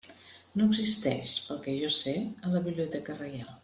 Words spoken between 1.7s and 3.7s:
jo sé, a la Biblioteca Reial.